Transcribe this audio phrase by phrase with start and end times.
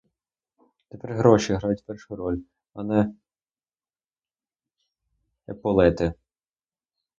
[0.89, 2.37] Тепер гроші грають першу роль,
[2.73, 3.13] а не
[5.47, 6.13] еполети.